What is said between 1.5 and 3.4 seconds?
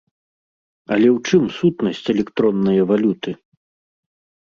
сутнасць электроннае валюты?